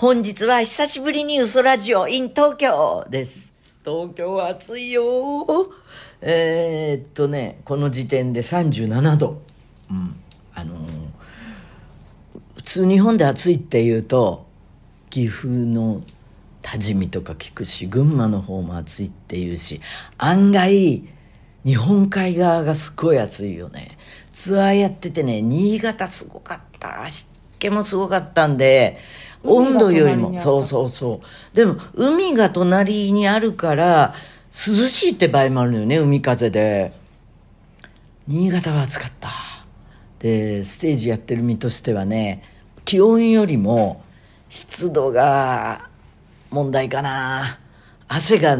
[0.00, 3.52] 本日は久しぶりに嘘ラジオ in 東京です。
[3.84, 5.02] 東京は暑いよ
[6.20, 9.42] えー、っとね、この時点で37度。
[9.90, 10.14] うん。
[10.54, 10.88] あのー
[12.54, 14.46] 普通日本で暑いっていうと、
[15.10, 16.02] 岐阜の
[16.62, 19.80] 多治見とか聞くし、群馬の方も暑いっていうし、
[20.16, 21.02] 案外、
[21.64, 23.98] 日本海側がすごい暑いよね。
[24.30, 27.08] ツアーやっててね、新潟すごかった。
[27.10, 27.28] 湿
[27.58, 28.98] 気もすごかったんで、
[29.44, 31.56] 温度よりも、そうそうそう。
[31.56, 34.14] でも、海が隣にあるから、
[34.50, 36.92] 涼しいって場合もあるのよね、海風で。
[38.26, 39.30] 新潟は暑かった。
[40.18, 42.42] で、ステージやってる身としてはね、
[42.84, 44.02] 気温よりも
[44.48, 45.88] 湿度が
[46.50, 47.58] 問題かな。
[48.08, 48.58] 汗が、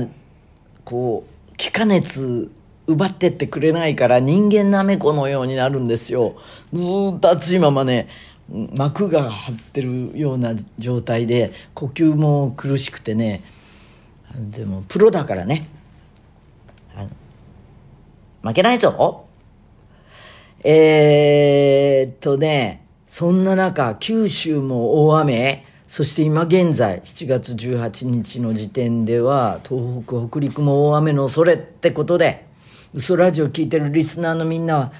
[0.84, 2.50] こう、気化熱
[2.86, 6.36] 奪ってってくれないから人間なめこのようになるんですよ。
[6.72, 8.08] ずーっと暑いままね、
[8.48, 13.42] 膜が張ってるような状態で、呼吸も苦しくてね、
[14.50, 15.68] でもプロだからね、
[18.42, 19.26] 負けないぞ。
[20.64, 32.46] えー、っとね、そんな中、九州も大雨、そして今現在、7月18日の時点では、東北、北陸も大雨の恐れってことで、
[32.94, 34.92] 嘘ラジオ聞いてるリスナーのみんなは、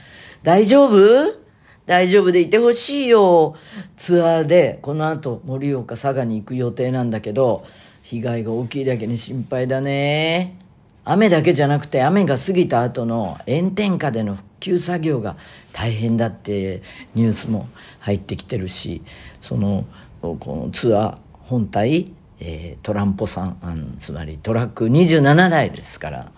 [0.42, 1.47] 大丈夫？
[1.88, 3.56] 大丈夫でいてほしいよ。
[3.96, 7.64] ツアーで、この後、盛岡、佐賀に行く予定なんだけど、
[8.02, 10.58] 被害が大きいだけに心配だね。
[11.06, 15.36] 雨だけじゃなくて雨が過ぎた後の炎天下での復旧作業が
[15.72, 16.82] 大変だって
[17.14, 17.66] ニュースも
[18.00, 19.00] 入ってきてるし
[19.40, 19.86] その
[20.20, 26.30] このツアー本体、えートランポさんあのつまりトラック27台ですから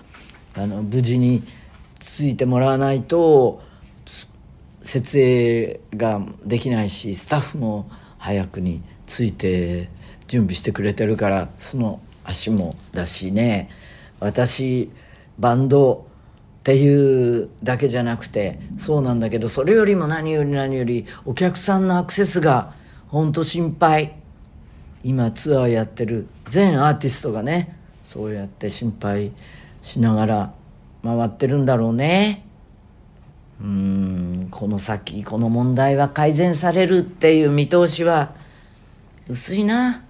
[0.54, 1.42] あの無事に
[1.98, 3.68] ついてもらわないと
[4.83, 9.89] 設営ができないしスタッフも早くについて
[10.27, 13.69] 準備してくれてるからその足もだしね。
[14.20, 14.91] 私
[15.39, 16.06] バンド
[16.61, 22.74] っていうだけじゃなくてそうなんだけどそれよりも何より何よりお客さんのアクセスが
[23.08, 24.17] 本当心配。
[25.02, 27.74] 今ツアーやってる全アーティストがね
[28.05, 29.33] そうやって心配
[29.80, 30.55] しながら
[31.02, 32.45] 回ってるんだろうね。
[33.60, 38.34] うんこの先この問題は改善されるっていう見通しは
[39.28, 40.04] 薄いな。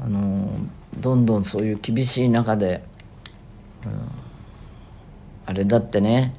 [0.00, 0.50] あの
[0.98, 2.82] どんどんそういう厳しい中で、
[3.84, 3.92] うん
[5.46, 6.34] あれだってね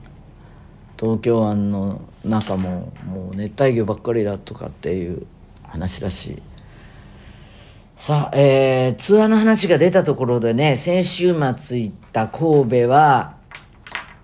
[0.99, 5.25] 東京湾の中ももう熱帯魚ばっかりだとかっていう
[5.63, 6.41] 話だし。
[7.95, 13.35] さあ、えー、ツアーの話が出たところでね先週末行った神戸は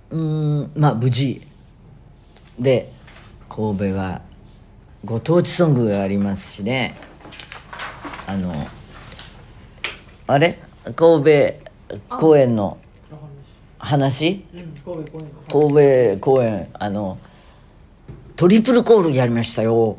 [0.09, 1.44] うんまあ無事。
[2.59, 2.91] で
[3.49, 4.21] 神戸は
[5.03, 6.97] ご当地ソングがありますしね。
[8.27, 8.53] あの
[10.27, 10.59] あれ？
[10.95, 12.77] 神戸公園の
[13.77, 14.45] 話？
[14.53, 17.17] うん、神戸公園の神戸公演あの
[18.35, 19.97] トリプルコールやりましたよ。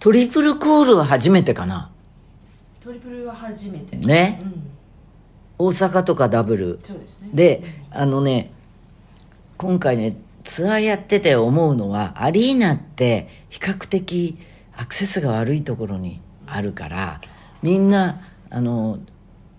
[0.00, 1.90] トリプルコールは初めてかな。
[2.82, 3.96] トリプルは初めて。
[3.96, 4.38] ね？
[4.42, 4.70] うん。
[5.56, 6.80] 大阪とかダブル。
[6.84, 7.30] そうですね。
[7.32, 8.52] であのね
[9.56, 14.38] 今回ねツアーやってて思うのはアリーナって比較的
[14.76, 17.20] アクセスが悪いところにあるから
[17.62, 18.98] みんなあの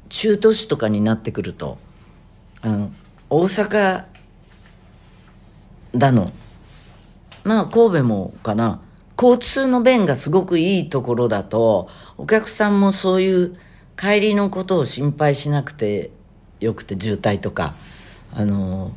[0.09, 1.77] 中都市とかになってくると
[2.61, 2.91] あの
[3.29, 4.05] 大阪
[5.95, 6.31] だの。
[7.43, 8.81] まあ神戸もかな。
[9.17, 13.57] 交通の便がすごくいいところだとお客さんもそういう
[13.97, 16.11] 帰りのことを心配しなくて
[16.59, 17.75] よくて渋滞とか。
[18.37, 18.91] あの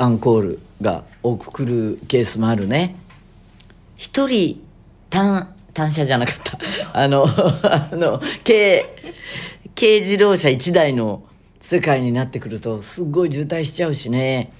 [0.00, 2.96] アンコールが多く来るケースもあるね。
[3.98, 4.66] 一人
[5.10, 6.58] 単単車じゃなかった。
[6.98, 8.86] あの あの軽
[9.78, 11.22] 軽自動車1台の
[11.60, 14.52] 世界になってくるとすっごい渋滞しちゃうしね。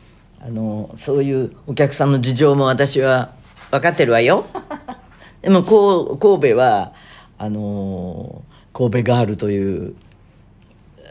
[0.45, 3.33] あのそういうお客さんの事情も私は
[3.71, 4.45] 分かってるわよ。
[5.41, 6.93] でもこう神戸は
[7.39, 8.43] あの
[8.75, 9.95] 神戸ガールという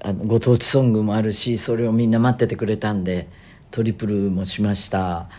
[0.03, 3.27] あのご当地ソングもあるしそれをみんな待っててくれたんで。
[3.71, 5.29] トリプルもしました。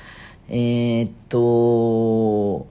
[0.48, 2.66] えー、っと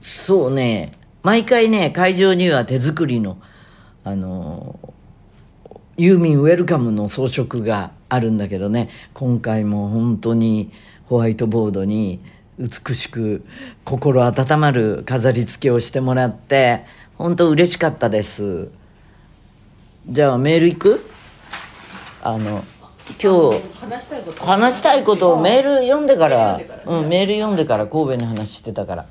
[0.00, 0.92] そうね。
[1.22, 3.38] 毎回ね会場には手作りの
[4.04, 4.78] あの
[5.96, 8.88] ユーミンウェルカムの装飾があるんだけどね。
[9.14, 10.72] 今回も本当に
[11.06, 12.20] ホワイトボードに
[12.58, 13.44] 美しく
[13.84, 16.84] 心温まる飾り付けをしてもらって
[17.18, 18.68] 本当嬉しかったです。
[20.08, 21.04] じゃあメール行く？
[22.22, 22.64] あの
[23.22, 29.06] 今日話したいことをメール読んでからメール読んでからうん、メール読んでから神戸の話してたから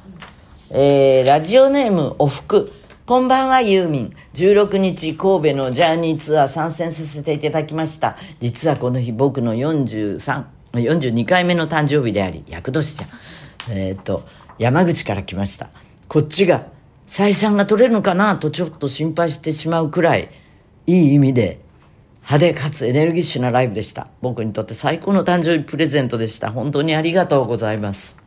[0.73, 2.71] えー、ラジオネームおふく。
[3.05, 4.13] こんばんは、ユーミン。
[4.35, 8.15] 16日、神戸のジャーニーツアー参戦させていただきました。
[8.39, 13.09] 実はこの日、僕の43、42回目の誕生日であり、厄年じゃん。
[13.77, 14.23] えーっと、
[14.59, 15.67] 山口から来ました。
[16.07, 16.67] こっちが、
[17.05, 20.29] 採算が取れるのかなとちょっと心配してしまうくらい、
[20.87, 21.59] いい意味で、
[22.31, 24.07] 派手かつエネルギッシュなライブでした。
[24.21, 26.49] 僕にとって最高の誕生日プレゼントでした。
[26.49, 28.17] 本当にありがとうございます。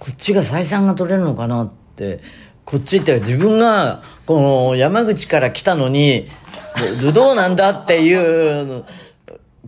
[0.00, 2.18] こっちが採算が取れるのかなって、
[2.64, 6.28] こっちって自分が、この山口から来たのに、
[7.00, 8.84] どどうなんだっていう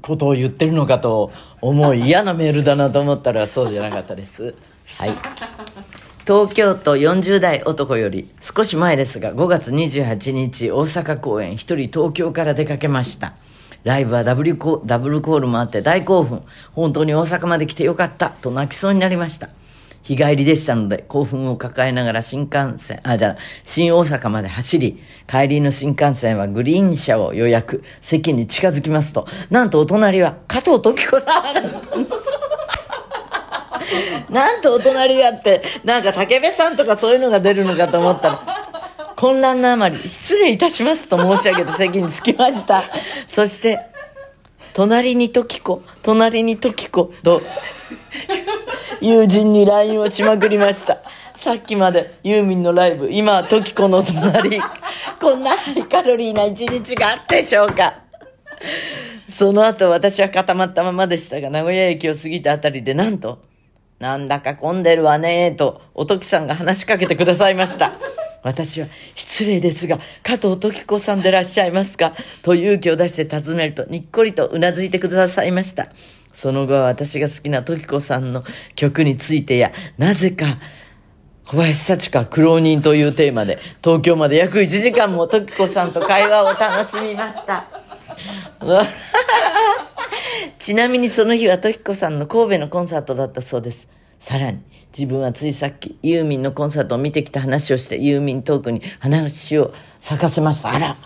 [0.03, 1.31] ことを言ってるのかと
[1.61, 4.57] 思い嫌なメールだなと思ったらそうじゃなかったです。
[4.97, 5.15] はい。
[6.29, 13.33] 東京都40代男より少し前ですが5月28日大阪公演一人東京から出かけました。
[13.83, 16.43] ライブはダブルコダブルコールもあって大興奮。
[16.75, 19.49] 本当に大阪まで来てよかったと泣きそうになりました。
[20.03, 31.55] 日帰りでしたので興奮を抱えながら新幹線あじゃあ新大阪まで走り帰りの新幹線はグリーン車を予約席に近づきますとなんとお隣は加藤時子さん
[34.31, 38.41] なんとお隣やって、なんか竹部さんとかそういうのが出るのかと思ったら、
[39.17, 42.85] 混乱のあまり、失礼いたしますと申し上げて席に着きました。
[43.27, 43.81] そして、
[44.75, 47.13] 隣に時子、隣に時子。
[47.23, 47.43] と、
[49.01, 50.99] 友人に LINE をしまくりました。
[51.35, 54.61] さっきまでユーミンのライブ、今は時子の隣、
[55.21, 57.95] こんなハイカロリーな一日があったでしょうか。
[59.29, 63.39] その後私は固まったままでしたが、名古屋駅を過ぎたあたりでなんと、
[63.99, 67.93] なんだか混んでるわねと、おときさんが話しかけてくださいました。
[68.43, 68.87] 私は、
[69.17, 72.13] 失礼ですが、加藤時子さんでいらっしゃいますか？
[72.43, 75.89] と勇気を出して尋ねると、にっこりとうなずいてくださいました。
[76.33, 78.45] その後は私が好きな時子さんの
[78.77, 80.59] 曲についてや、なぜか、
[81.45, 87.65] 小林幸子苦労人というテーマで、東京まで約1時間も時子さんと会話を楽しみました。
[90.59, 93.89] ちなみにその日は時子さんの神戸のコンサートだったそうです。
[94.19, 94.59] さらに、
[94.97, 100.71] 自分はついさっきユーミンのコンサートを見てきた話をして、ユーミントークに話を咲かせました。
[100.71, 100.97] あら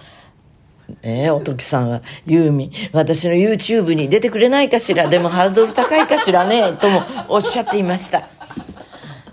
[1.02, 8.28] ねえ、おときさんは、ユーミン、私の YouTube に出てくれないかしら、でもハードル高いかしらね、ともおっしゃっていました。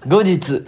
[0.05, 0.65] 後日、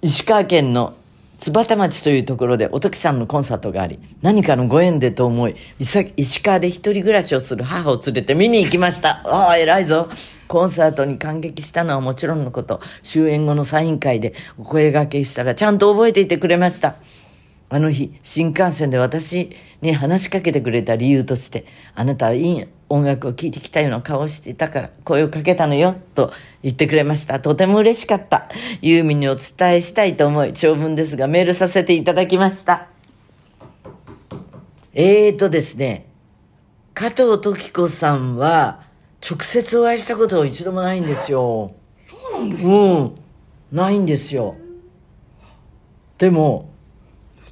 [0.00, 0.94] 石川県の
[1.42, 9.22] 津幡町というところでおときさんのコンサートがあり、何かのご縁でと思い、石川で一人暮らしをする母を連れて見に行きました。
[9.24, 10.08] ああ、偉いぞ。
[10.46, 16.94] コンサートに感激したのはもちろんのこと、終演後のサイン会でお声がけしたらちゃんと覚えていてくれました。
[17.72, 21.64] あの日、新幹線で私に話しかけてくれた理由として、
[21.94, 27.40] あなたはいい音楽を聴いてきたような顔をしていたから声をかけたのよ、と言ってくれました。
[27.40, 28.50] とても嬉しかった。
[28.82, 32.88] ユーミンにお伝えしたいと思い、長文ですがメールさせていただきました。
[34.92, 36.04] えーとですね、
[36.92, 38.82] 加藤時子さんは、
[39.26, 41.72] 直接お会いしたことは一度もないんですよ。
[42.06, 42.68] そうなんですか？
[42.68, 43.12] うん。
[43.72, 44.56] ないんですよ。
[46.18, 46.68] でも、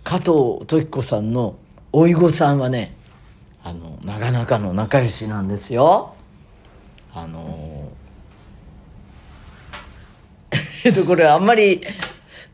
[0.05, 1.57] 加藤時子さんの
[1.93, 2.95] おいごさんはね
[3.63, 6.15] あのなかなかの仲良しなんですよ。
[7.13, 7.91] あの
[10.85, 11.83] えっとこれあんまり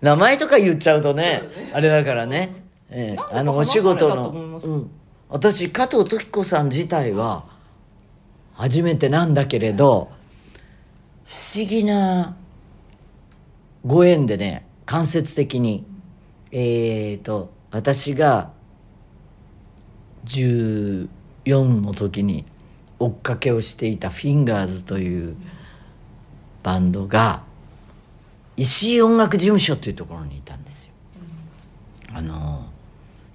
[0.00, 2.54] 名前とか言っちゃうとねあれだからね、
[2.90, 4.90] ええあのお仕事の、うん、
[5.28, 7.44] 私加藤時子さん自体は
[8.54, 10.10] 初めてなんだけれど
[11.24, 12.36] 不思議な
[13.84, 15.84] ご縁でね間接的に
[16.58, 18.50] えー、と私が
[20.24, 21.06] 14
[21.52, 22.46] の時に
[22.98, 25.36] 追っかけをしていたフィンガーズという
[26.62, 27.42] バンドが
[28.56, 30.92] 石井音楽事務所というところにいたんですよ。
[32.14, 32.64] あの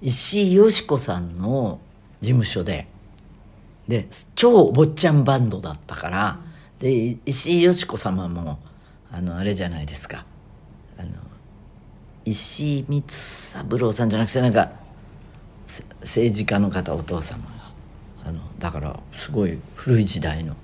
[0.00, 1.78] 石井よし子さんの
[2.20, 2.88] 事務所で
[3.86, 6.40] で超お坊ちゃんバンドだったから
[6.80, 8.58] で石井よし子様も
[9.12, 10.26] あのあれじゃないですか
[12.24, 14.70] 石井光三郎さんじゃなくてなんか
[16.00, 17.72] 政治家の方お父様が
[18.24, 20.56] あのだからすごい古い時代の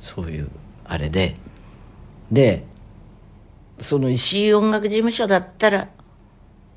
[0.00, 0.48] そういう
[0.84, 1.36] あれで
[2.30, 2.64] で
[3.78, 5.88] その石井音楽事務所だったら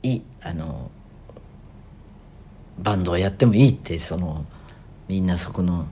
[0.04, 0.90] いいあの
[2.80, 4.46] バンドをやってもいいってその
[5.08, 5.88] みんなそこの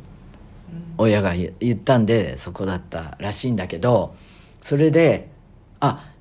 [0.97, 4.15] 親が言ったんでそこだったらしいんだけど
[4.61, 5.29] それで
[5.79, 6.12] あ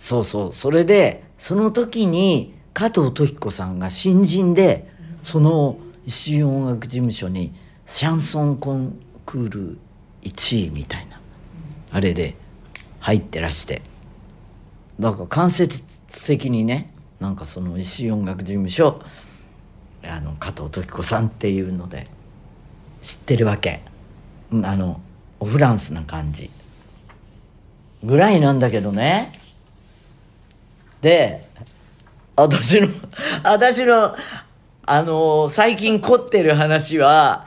[0.00, 0.54] そうそう。
[0.54, 4.88] それでその時に加藤時子さんが新人で
[5.22, 5.76] その
[6.06, 7.52] 石井音楽事務所に
[7.84, 9.78] シャンソンコンクール
[10.22, 11.20] 1位みたいな
[11.90, 12.34] あれで
[13.00, 13.82] 入ってらして。
[14.98, 15.82] だから間接
[16.26, 19.02] 的にねなんかその石井音楽事務所
[20.02, 22.04] あの加藤時子さんっていうので
[23.02, 23.82] 知ってるわけ。
[24.50, 24.98] あの
[25.44, 26.48] フランスな感じ。
[28.02, 29.39] ぐらいなんだけどね。
[31.00, 31.46] で
[32.36, 32.88] 私の
[33.44, 34.14] 私の
[34.86, 37.46] あの最近凝ってる話は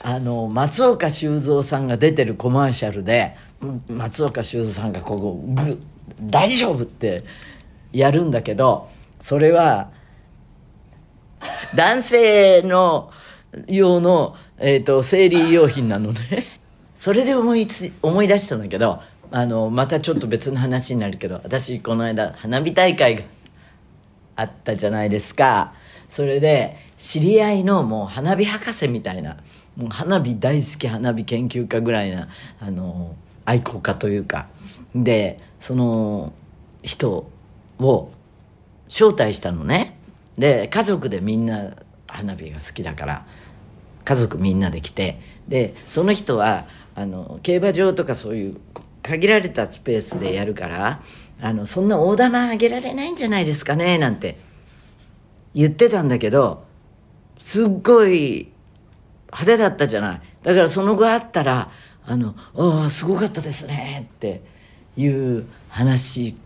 [0.00, 3.36] あの松岡修造さんが出てるコマーシャルで
[3.88, 5.80] 松岡修造さんがここグ
[6.20, 7.24] 大丈夫って
[7.92, 8.88] やるんだけど
[9.20, 9.90] それは
[11.74, 13.10] 男性の
[13.68, 16.46] 用の、えー、と生理用品なのね。
[16.94, 19.00] それで思いつ思い出したんだけど
[19.32, 23.22] あのまたちょっと別の話になるけど私この間花火大会が
[24.36, 25.74] あったじゃないですか。
[26.08, 29.38] それで知り合いのもう花火博士みたいな
[29.76, 32.28] もう花火大好き花火研究家ぐらいな
[32.60, 34.48] あの愛好家というか。
[34.94, 36.34] でその
[36.82, 37.30] 人
[37.78, 38.10] を
[38.88, 39.96] 招待したのね。
[40.36, 41.70] で家族でみんな
[42.06, 43.26] 花火が好きだから
[44.04, 45.18] 家族みんなで来て。
[45.48, 48.56] でその人はあの競馬場とかそういう
[49.02, 51.02] 限られたスペースでやるから
[51.40, 54.38] あのそんな大玉あげられないんじゃないですかねなんて
[55.54, 56.64] 言ってたんだけど
[57.38, 58.48] すっごい
[59.26, 60.20] 派手だったじゃない。
[60.42, 61.70] だからその後会ったら
[62.06, 64.42] 「あのああすごかったですね」って
[64.96, 66.36] いう話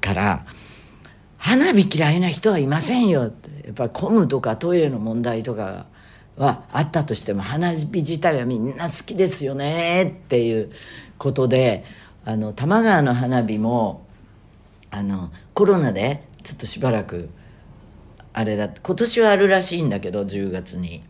[0.00, 0.46] から
[1.36, 5.86] 「花火嫌いな人はいませんよ」ってやっぱ混むとかトイレの問題とか
[6.36, 10.70] はあったとしても花火自体はみんな好きですよねっていう
[11.20, 11.84] ことで
[12.24, 14.06] あの多摩川の花火も
[14.90, 17.28] あのコロナでちょっとしばらく
[18.32, 21.04] あれだ今年はあるらしいんだけど10月に。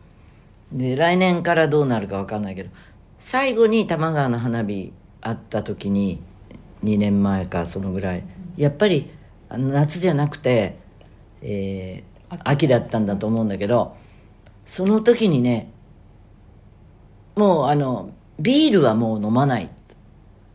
[0.72, 2.70] で来年からどうなるか分かんないけど
[3.18, 6.22] 最後に多摩川の花火あった時に
[6.84, 8.22] 2年前かそのぐらい
[8.56, 9.10] やっぱり
[9.50, 10.76] 夏じゃなくて、
[11.42, 12.10] えー
[12.44, 13.96] 秋だったんだと思うんだけど
[14.64, 15.72] その時にね
[17.34, 19.68] もうあのビールはもう飲まない。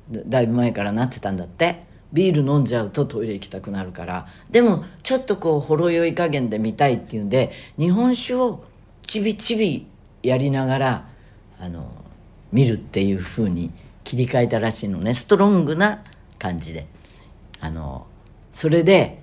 [0.09, 1.85] だいぶ前からなってたんだって。
[2.13, 4.25] ビール飲んじゃうとトイレ行きたくなるから。
[4.49, 8.63] でもちょっとこうほろ酔い加減で見たいっていうんで日本酒を
[9.05, 9.85] ちびちび
[10.23, 11.09] やりながら
[11.59, 11.91] あの
[12.53, 13.69] 見るっていう風に
[14.05, 15.13] 切り替えたらしいのね。
[15.13, 16.03] ストロングな
[16.39, 16.87] 感じで。
[17.59, 18.07] あの
[18.53, 19.19] それで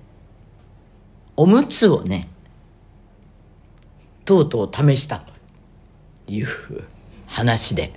[1.36, 2.28] おむつをね
[4.24, 5.32] とうとう試したと
[6.32, 6.46] いう
[7.26, 7.92] 話で。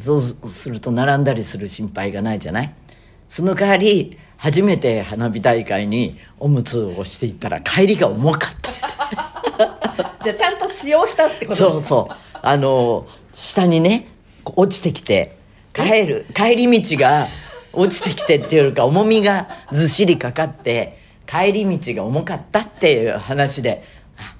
[0.00, 2.74] そうすると並んだりする心配がないじゃない？
[3.28, 8.70] その代わり初めて花火大会におむつをしていったら帰りが重かった
[10.24, 11.56] じゃあちゃんと使用したってこと？
[11.70, 12.14] そうそう。
[12.42, 14.06] あの下にね
[14.56, 15.36] 落ちてきて
[15.74, 17.28] 帰る帰り道が
[17.72, 23.84] 落ちてきてっていうよりか重みがずっしりかかって帰り道が重かったっていう話で。
[24.16, 24.34] あ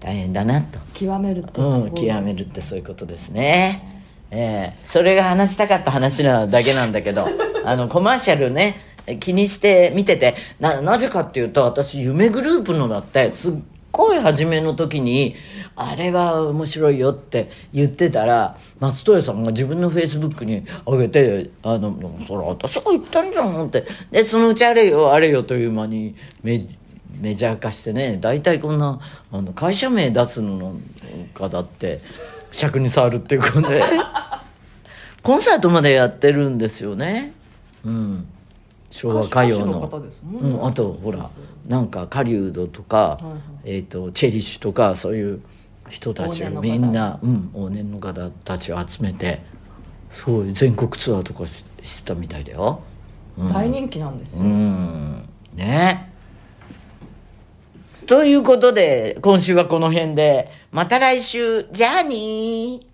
[0.00, 0.78] 大変だなと。
[0.94, 3.91] 極めるってうん極めるってそういうことですね
[4.32, 4.78] ええ。
[4.82, 7.28] それが話したかった話なだけなんだけど
[7.64, 8.76] あのコマーシャルね
[9.20, 13.52] 気にして見ててななぜかっていうと私夢グループのだってすっ
[13.90, 15.34] ごい初めの時に
[15.76, 21.94] あれは面白いよって言ってたら松任谷さんが自分のフェイスブックに上げて「あの
[22.26, 23.84] それ私が言ったんじゃん」って。
[24.10, 26.64] でそのうちあれよあれよという間にメ
[27.20, 28.98] メジャー化してね大体こんな
[29.30, 30.80] あの会社名出すのなん
[31.34, 32.00] かだって
[32.52, 33.82] 尺に触るっていうかね。
[35.22, 37.32] コンサートまでやってるんですよね。
[37.84, 38.26] うん。
[38.90, 40.10] 昭和歌謡の。
[40.24, 40.38] ね。
[40.40, 41.30] うん、あとほら
[41.66, 43.34] なんか狩人とか、いはい。
[43.64, 45.40] えー、とチェリッシュとかそういう
[45.88, 46.60] 人たちを往年の方。
[46.62, 49.42] みんな、うん、往年の方たちを集めて
[50.10, 52.82] すごい全国ツアーとかししてたみたいだよ。
[53.38, 53.52] うん。
[53.52, 55.28] 大人気なんですよ、うん。
[55.54, 56.11] ね
[58.06, 60.50] ということで今週はこの辺で。
[60.70, 61.66] また来週。
[61.70, 62.91] じゃあにー。